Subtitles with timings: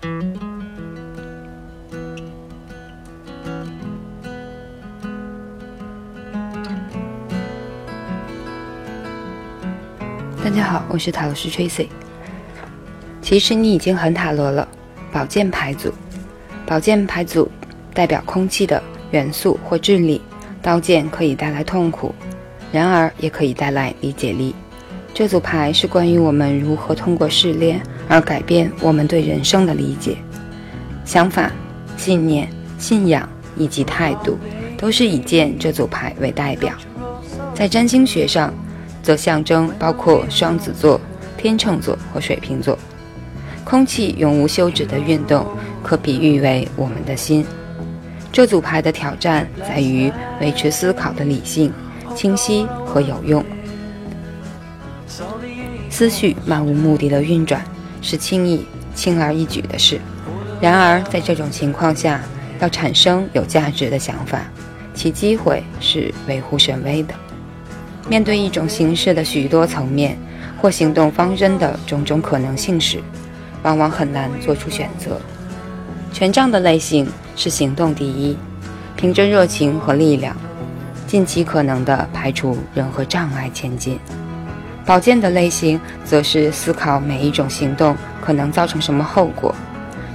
[0.00, 0.06] 大
[10.48, 11.88] 家好，我是塔罗师 Tracy。
[13.20, 14.66] 其实你已经很塔罗了。
[15.12, 15.92] 宝剑牌组，
[16.64, 17.50] 宝剑牌组
[17.92, 20.22] 代表空气的元素或智力。
[20.62, 22.14] 刀剑可以带来痛苦，
[22.72, 24.54] 然而也可以带来理解力。
[25.12, 30.16] 这组牌是关于我们如何通过试炼而改变我们对人生的理解、
[31.04, 31.50] 想法、
[31.96, 34.38] 信念、信仰以及态度，
[34.78, 36.72] 都是以剑这组牌为代表。
[37.54, 38.54] 在占星学上，
[39.02, 40.98] 则象征包括双子座、
[41.36, 42.78] 天秤座和水瓶座。
[43.64, 45.46] 空气永无休止的运动，
[45.82, 47.44] 可比喻为我们的心。
[48.32, 51.72] 这组牌的挑战在于维持思考的理性、
[52.14, 53.44] 清晰和有用。
[56.00, 57.62] 思绪漫无目的的运转
[58.00, 58.64] 是轻易、
[58.94, 60.00] 轻而易举的事。
[60.58, 62.22] 然而，在这种情况下，
[62.58, 64.40] 要产生有价值的想法，
[64.94, 67.12] 其机会是微乎甚微的。
[68.08, 70.16] 面对一种形式的许多层面
[70.56, 72.98] 或行动方针的种种可能性时，
[73.62, 75.20] 往往很难做出选择。
[76.14, 78.34] 权杖的类型是行动第一，
[78.96, 80.34] 凭着热情和力量，
[81.06, 83.98] 尽其可能地排除任何障碍前进。
[84.90, 89.54] 宝剑的类型则是思考每一种行动可能造成什么后果，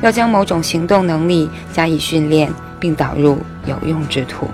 [0.00, 4.48] 要将某种行动能力加以训练并导入有用之途。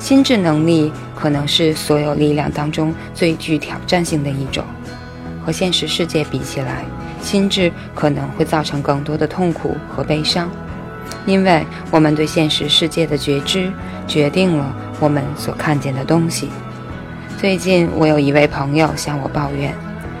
[0.00, 4.64] 心智能力可能是所有力量当中最具挑战性的一种，
[5.46, 6.84] 和现实世界比起来。
[7.22, 10.50] 心智可能会造成更多的痛苦和悲伤，
[11.24, 13.70] 因为我们对现实世界的觉知
[14.08, 16.48] 决定了我们所看见的东西。
[17.40, 19.74] 最近，我有一位朋友向我抱怨，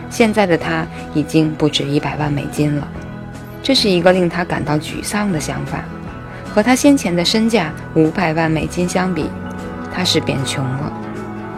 [0.08, 2.88] 现在的他已经不止一百万美金了，
[3.62, 5.84] 这是一个令他感到沮丧的想法。
[6.54, 9.28] 和他先前的身价五百万美金相比，
[9.94, 10.90] 他是变穷了。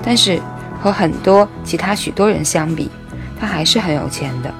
[0.02, 0.40] 但是
[0.80, 2.90] 和很多其他许多人相比，
[3.38, 4.52] 他还是很有钱的。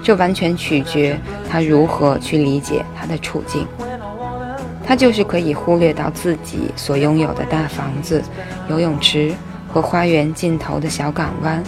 [0.00, 1.18] 这完全取决
[1.50, 3.66] 他如何去理解他的处境。
[4.86, 8.22] 他就是可以忽略到自己所拥有的大房子、
[8.70, 9.32] 游泳池
[9.76, 11.62] 和花园尽头的小港湾，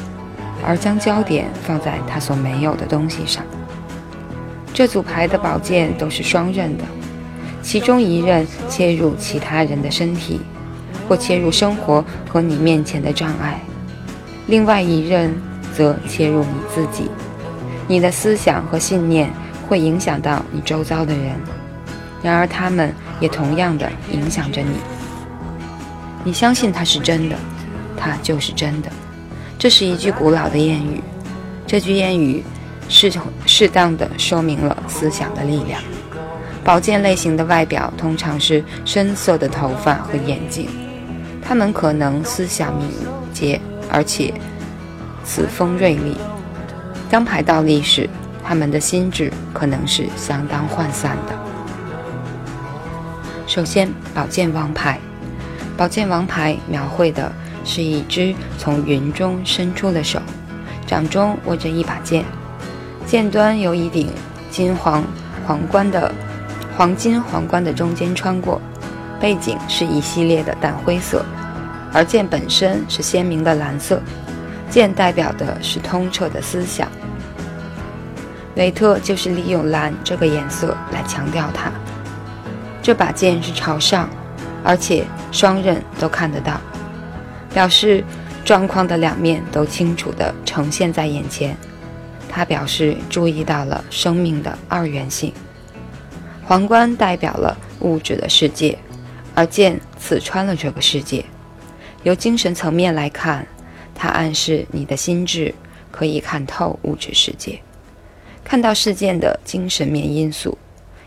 [0.66, 3.44] 而将焦点放在他所没有的东西上。
[4.72, 6.84] 这组牌的宝剑都是双刃的，
[7.60, 10.40] 其中一刃切入其他人的身体，
[11.06, 13.60] 或切入生活和你面前的障碍；
[14.46, 15.30] 另外一刃
[15.76, 17.10] 则切入你自己。
[17.86, 19.30] 你的思想和信念
[19.68, 21.34] 会影响到你周遭的人，
[22.22, 24.78] 然而他们也同样的影响着你。
[26.24, 27.36] 你相信它是真的，
[27.98, 28.88] 它就是真的。
[29.58, 31.02] 这是一句古老的谚语，
[31.66, 32.44] 这句谚语
[32.88, 33.12] 适
[33.44, 35.80] 适当的说明了思想的力量。
[36.64, 40.68] 宝剑类型的外表通常是深色的头发和眼睛，
[41.42, 42.88] 他们可能思想敏
[43.32, 43.60] 捷，
[43.90, 44.32] 而且
[45.24, 46.16] 此锋锐利。
[47.10, 48.08] 当牌倒立时，
[48.44, 51.34] 他们的心智可能是相当涣散的。
[53.46, 55.00] 首先，宝剑王牌，
[55.74, 57.32] 宝剑王牌描绘的
[57.68, 60.18] 是一只从云中伸出的手，
[60.86, 62.24] 掌中握着一把剑，
[63.06, 64.10] 剑端由一顶
[64.50, 65.04] 金黄
[65.46, 66.10] 皇冠的
[66.78, 68.58] 黄金皇冠的中间穿过，
[69.20, 71.22] 背景是一系列的淡灰色，
[71.92, 74.00] 而剑本身是鲜明的蓝色。
[74.70, 76.88] 剑代表的是通彻的思想。
[78.56, 81.70] 维特就是利用蓝这个颜色来强调它。
[82.82, 84.08] 这把剑是朝上，
[84.64, 86.60] 而且双刃都看得到，
[87.52, 88.04] 表示
[88.44, 91.56] 状况的两面都清楚地呈现在眼前。
[92.28, 95.32] 它表示注意到了生命的二元性。
[96.44, 98.78] 皇冠代表了物质的世界，
[99.34, 101.24] 而剑刺穿了这个世界。
[102.02, 103.46] 由精神层面来看。
[104.00, 105.52] 它暗示你的心智
[105.90, 107.58] 可以看透物质世界，
[108.44, 110.56] 看到事件的精神面因素，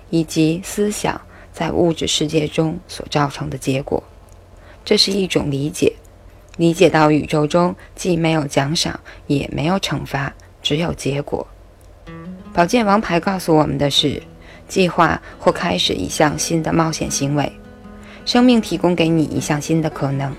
[0.10, 1.22] 以及思想
[1.54, 4.04] 在物质世界中所造成的结果。
[4.84, 5.94] 这是一种理解，
[6.58, 11.46] 理解到宇宙中既没有奖赏，也没有惩罚，只有结果。
[12.54, 14.22] 宝剑王牌告诉我们的是，
[14.68, 17.52] 计划或开始一项新的冒险行为，
[18.26, 20.34] 生命提供给你一项新的可能。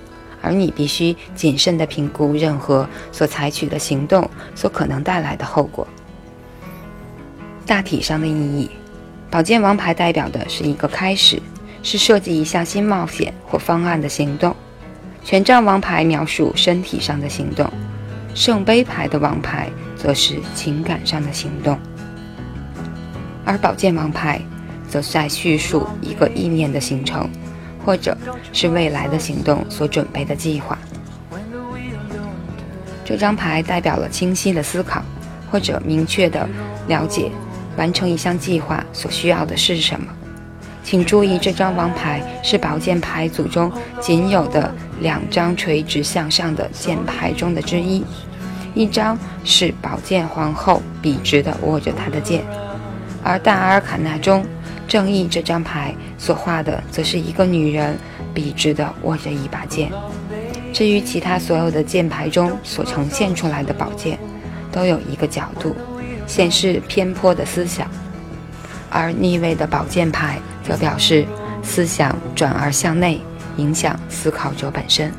[0.44, 5.86] 而你必须谨慎地评估任何所采取的行动所可能带来的后果。
[7.64, 8.68] 大体上的意义，
[9.30, 11.40] 宝剑王牌代表的是一个开始，
[11.84, 14.52] 是设计一项新冒险或方案的行动。
[15.24, 17.70] 权杖王牌描述身体上的行动，
[18.34, 21.78] 圣杯牌的王牌则是情感上的行动。
[23.44, 24.40] 而宝剑王牌
[24.88, 27.28] 则在叙述一个意念的形成，
[27.84, 28.16] 或者
[28.52, 30.78] 是未来的行动所准备的计划。
[33.04, 35.02] 这张牌代表了清晰的思考，
[35.50, 36.48] 或者明确的
[36.88, 37.30] 了解
[37.76, 40.06] 完成一项计划所需要的是什么。
[40.84, 43.70] 请注意，这张王牌是宝剑牌组中
[44.00, 44.72] 仅有的
[45.02, 48.02] 两张垂直向上的剑牌中的之一。
[48.74, 52.42] 一张是宝剑皇后笔直地握着她的剑，
[53.22, 54.46] 而大阿尔卡纳中
[54.88, 57.98] 正义这张牌所画的则是一个女人
[58.32, 59.92] 笔直地握着一把剑。
[60.72, 64.18] 至于其他所有的剑牌中所呈现出来的宝剑，
[64.70, 65.76] 都有一个角度，
[66.26, 67.86] 显示偏颇的思想，
[68.88, 71.26] 而逆位的宝剑牌则表示
[71.62, 73.20] 思想转而向内，
[73.56, 75.12] 影响思考者本身。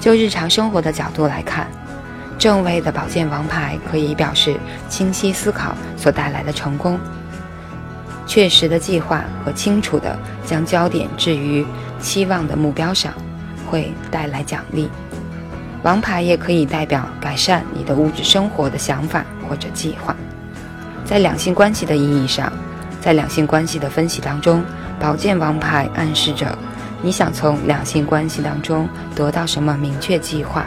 [0.00, 1.66] 就日常生活的角度来看。
[2.38, 4.56] 正位的宝剑王牌可以表示
[4.88, 6.98] 清晰思考所带来的成功，
[8.26, 11.64] 确实的计划和清楚的将焦点置于
[12.00, 13.12] 期望的目标上，
[13.70, 14.90] 会带来奖励。
[15.84, 20.16] 王牌也可以代表改善你的物质生活的想法或者计划。
[21.04, 22.52] 在两性关系的意义上，
[23.00, 24.64] 在两性关系的分析当中，
[24.98, 26.58] 宝剑王牌暗示着
[27.02, 30.64] 你想从两性关系当中得到什么明确计划。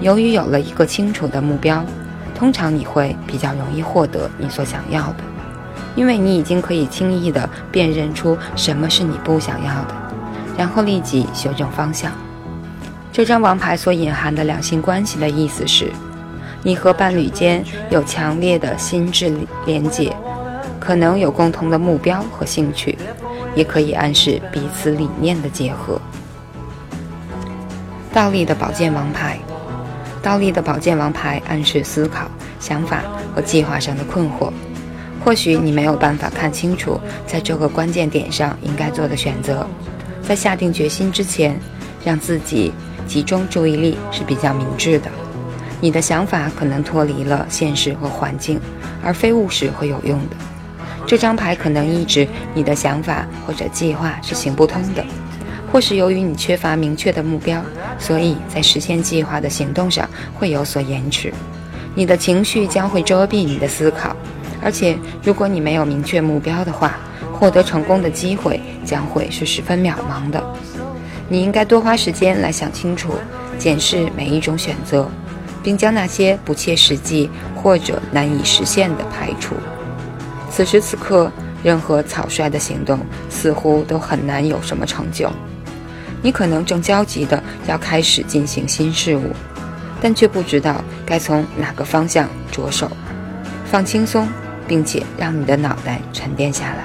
[0.00, 1.82] 由于有了一个清楚的目标，
[2.34, 5.24] 通常你会比较容易获得你所想要的，
[5.96, 9.94] 因为你已经可以轻易地辨认出什么是你不想要的，
[10.56, 12.12] 然后立即修正方向。
[13.10, 15.90] 这张王牌所隐含的两性关系的意思是，
[16.62, 19.32] 你和伴侣间有强烈的心智
[19.66, 20.14] 连结，
[20.78, 22.96] 可能有共同的目标和兴趣，
[23.58, 26.00] 也可以暗示彼此理念的结合。
[28.12, 29.36] 倒立的宝剑王牌。
[30.22, 33.02] 倒立的宝剑王牌暗示思考、想法
[33.34, 34.52] 和计划上的困惑。
[35.24, 39.66] 或许你没有办法看清楚在这个关键点上应该做的选择。
[40.22, 41.58] 在下定决心之前，
[42.04, 42.72] 让自己
[43.08, 45.10] 集中注意力是比较明智的。
[45.80, 48.60] 你的想法可能脱离了现实和环境，
[49.02, 50.36] 而非务实和有用的。
[51.08, 55.02] 这张牌可能意指你的想法或者计划是行不通的。
[55.72, 57.62] 或是由于你缺乏明确的目标，
[57.98, 61.32] 所以在实现计划的行动上会有所延迟。
[61.94, 64.14] 你的情绪将会遮蔽你的思考，
[64.62, 66.98] 而且如果你没有明确目标的话，
[67.32, 70.42] 获得成功的机会将会是十分渺茫的。
[71.26, 73.14] 你应该多花时间来想清楚、
[73.58, 75.10] 检视每一种选择，
[75.62, 79.54] 并将那些不切实际或者难以实现的排除。
[80.50, 81.30] 此时此刻，
[81.62, 82.98] 任何草率的行动
[83.28, 85.30] 似乎都很难有什么成就。
[86.20, 89.32] 你可能正焦急地要开始进行新事物，
[90.00, 92.90] 但却不知道该从哪个方向着手。
[93.66, 94.26] 放轻松，
[94.66, 96.84] 并且让你的脑袋沉淀下来。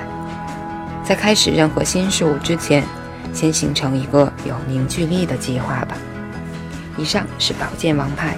[1.03, 2.83] 在开始任何新事物之前，
[3.33, 5.97] 先形成一个有凝聚力的计划吧。
[6.97, 8.37] 以上是宝剑王牌。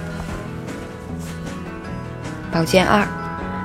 [2.50, 3.06] 宝剑二，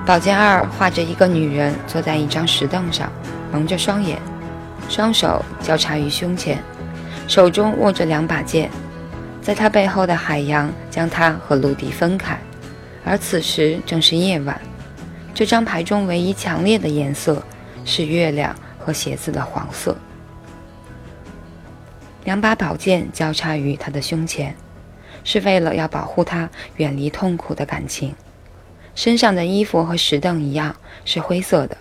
[0.03, 3.12] 宝剑二画着一个女人坐在一张石凳上，
[3.51, 4.19] 蒙着双眼，
[4.89, 6.62] 双手交叉于胸前。
[7.27, 8.69] 手中握着两把剑，
[9.42, 12.38] 在他背后的海洋将他和陆地分开，
[13.06, 14.59] 而此时正是夜晚。
[15.33, 17.42] 这张牌中唯一强烈的颜色
[17.86, 19.96] 是月亮和鞋子的黄色。
[22.25, 24.55] 两把宝剑交叉于他的胸前，
[25.24, 28.13] 是为了要保护他远离痛苦的感情。
[28.95, 31.77] 身上的衣服和石凳一样是灰色的，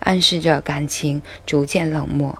[0.00, 2.38] 暗示着感情逐渐冷漠。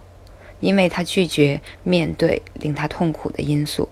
[0.59, 3.91] 因为他拒绝面对令他痛苦的因素。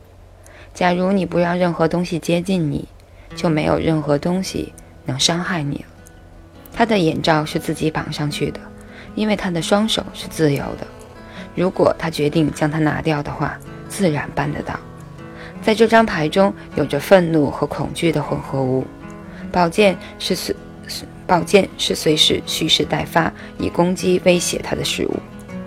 [0.72, 2.88] 假如你不让任何东西接近你，
[3.36, 4.72] 就没有任何东西
[5.04, 5.84] 能伤害你了。
[6.72, 8.58] 他的眼罩是自己绑上去的，
[9.14, 10.86] 因为他的双手是自由的。
[11.54, 13.56] 如果他决定将它拿掉的话，
[13.88, 14.80] 自然办得到。
[15.62, 18.84] 在这张牌中有着愤怒和恐惧的混合物。
[19.54, 20.52] 宝剑是随
[21.28, 25.14] 宝剑是随时蓄势待发，以攻击威胁他的事物。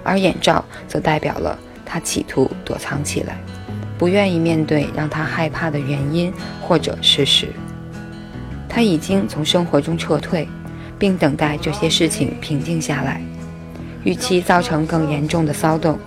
[0.03, 3.37] 而眼罩则代表了他企图躲藏起来，
[3.97, 7.47] 不愿意面对让他害怕的原因或者事实。
[8.67, 10.49] 他已经从生活中撤退，
[10.99, 13.21] 并等待这些事情平静下来。
[14.03, 15.97] 与其造成更严重的骚动，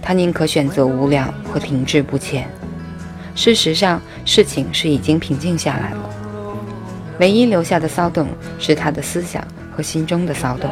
[0.00, 2.48] 他宁可选择无聊和停滞不前。
[3.34, 6.10] 事实上，事情是已经平静下来了。
[7.18, 9.42] 唯一留下的骚动是他的思想
[9.74, 10.70] 和心中的骚动。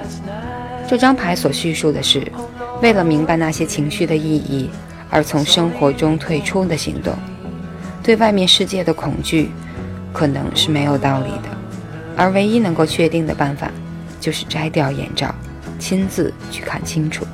[0.89, 2.23] 这张牌所叙述的是。
[2.83, 4.69] 为了明白那些情绪的意义
[5.09, 7.15] 而从生活中退出的行动，
[8.03, 9.49] 对外面世界的恐惧
[10.13, 11.49] 可能是没有道理的，
[12.17, 13.71] 而唯一能够确定的办法，
[14.21, 15.33] 就是摘掉眼罩，
[15.79, 17.25] 亲自去看清楚。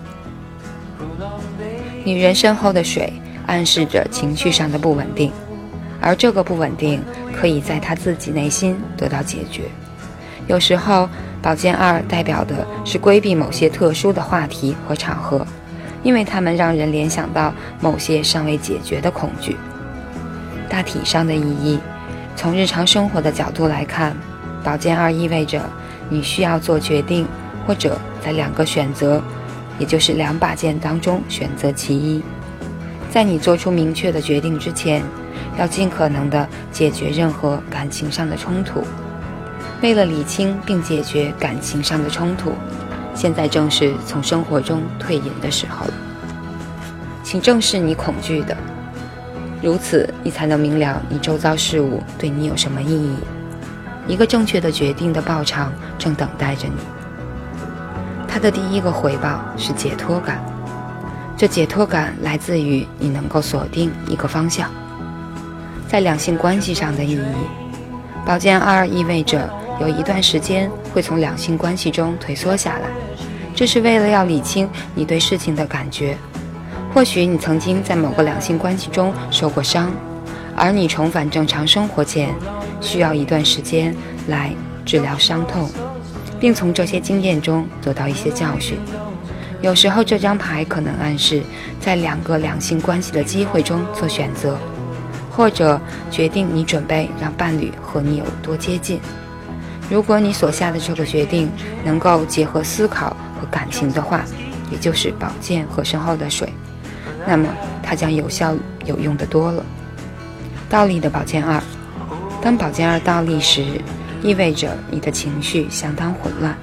[2.05, 3.13] 女人身后的水
[3.47, 5.33] 暗示着情绪上的不稳定，
[6.01, 7.03] 而这个不稳定
[7.41, 9.63] 可以在他自己内心得到解决。
[10.47, 11.09] 有时候，
[11.41, 15.47] 宝剑二代表的是规避某些特殊的话题和场合，
[16.03, 19.57] 因为它们让人联想到某些尚未解决的恐惧。
[20.69, 21.79] 大体上的意义，
[22.37, 24.15] 从日常生活的角度来看，
[24.63, 25.63] 宝剑二意味着
[26.11, 27.27] 你需要做决定，
[27.67, 29.23] 或者在两个选择。
[29.79, 32.23] 也就是两把剑当中选择其一，
[33.11, 35.03] 在你做出明确的决定之前，
[35.59, 38.83] 要尽可能的解决任何感情上的冲突。
[39.83, 42.53] 为了理清并解决感情上的冲突，
[43.15, 45.93] 现在正是从生活中退隐的时候了。
[47.23, 48.57] 请正视你恐惧的，
[49.63, 53.17] 如此你才能明了你周遭事物对你有什么意义。
[54.07, 56.75] 一个正确的决定的报偿正等待着你。
[58.27, 60.43] 他的第一个回报是解脱感，
[61.37, 64.71] 这解脱感来自于你能够锁定一个方向。
[65.91, 67.21] 在两性关系上的意义，
[68.25, 72.89] 宝剑二意味着有一段时间会从两性关系中退缩下来，
[73.57, 76.17] 这是为了要理清你对事情的感觉。
[76.95, 79.91] 或许你曾经在某个两性关系中受过伤，
[80.55, 82.33] 而你重返正常生活前，
[82.81, 83.93] 需要一段时间
[84.29, 84.53] 来
[84.85, 85.69] 治疗伤痛。
[86.41, 88.79] 并从这些经验中得到一些教训。
[89.61, 91.43] 有时候，这张牌可能暗示
[91.79, 94.57] 在两个两性关系的机会中做选择，
[95.41, 95.81] 或者
[96.11, 99.01] 决定你准备让伴侣和你有多接近。
[99.89, 101.51] 如果你所下的这个决定
[101.83, 104.21] 能够结合思考和感情的话，
[104.71, 106.53] 也就是宝剑和身后的水，
[107.27, 107.49] 那么
[107.83, 108.55] 它将有效
[108.85, 109.65] 有用的多了。
[110.69, 111.59] 倒立的宝剑二，
[112.43, 113.65] 当宝剑二倒立时。
[114.23, 116.55] 意味着你的情绪相当混乱，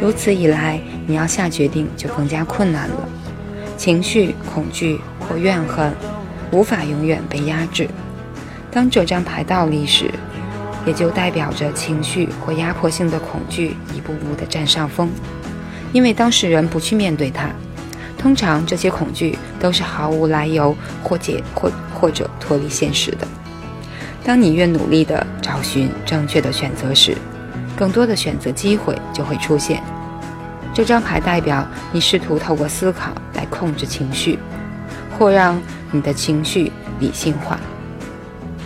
[0.00, 3.06] 如此一来，你要下决定就更加困难了。
[3.76, 5.92] 情绪、恐惧或怨恨
[6.50, 7.88] 无法永远被压制。
[8.70, 10.10] 当这张牌倒立时，
[10.86, 15.10] 也就代表着情绪或压迫性的恐惧一步步地占上风，
[15.92, 17.50] 因为当事人不去面对它。
[18.16, 23.26] 通常，这些恐惧都是毫无来由或解或或者脱离现实的。
[24.24, 27.16] 当你越努力地找寻正确的选择时，
[27.76, 29.82] 更多的选择机会就会出现。
[30.74, 34.38] 这张牌代表你试图透过思考来控制情绪，
[35.16, 35.60] 或让
[35.90, 37.58] 你的情绪理性化。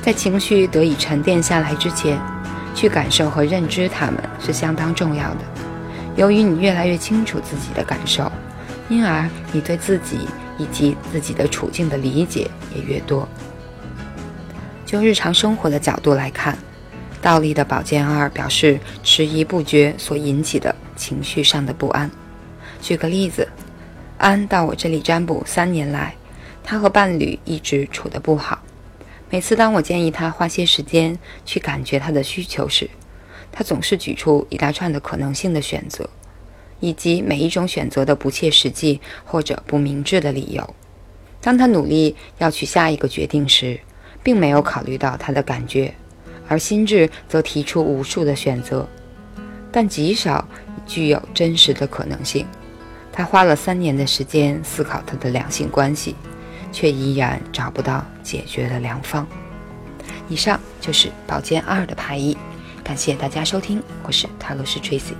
[0.00, 2.18] 在情绪得以沉淀下来之前，
[2.74, 5.40] 去感受和认知它们是相当重要的。
[6.16, 8.30] 由于你越来越清楚自己的感受，
[8.88, 13.28] 因而你对自己以及自己的处境的理解也越多。
[14.84, 16.58] 就日常生活的角度来看，
[17.22, 22.10] 倒立的宝剑二表示迟疑不决所引起的情绪上的不安。
[22.82, 23.48] 举个例子，
[24.18, 26.14] 安到我这里占卜三年来，
[26.62, 28.62] 他和伴侣一直处得不好。
[29.30, 32.88] 每次当我建议他花些时间去感觉他的需求时，
[33.50, 36.08] 他总是举出一大串的可能性的选择，
[36.80, 40.74] 以及每一种选择的不切实际或者不明智的理由。
[41.40, 43.80] 当他努力要去下一个决定时，
[44.22, 45.92] 并没有考虑到他的感觉，
[46.46, 48.86] 而心智则提出无数的选择，
[49.72, 50.46] 但极少
[50.86, 52.46] 具有真实的可能性。
[53.10, 56.14] 他花了三年的时间思考他的两性关系，
[56.72, 59.26] 却依然找不到解决的良方。
[60.28, 62.36] 以上就是宝剑二的排异，
[62.82, 65.14] 感谢大家收听，我是塔罗斯 Tracy。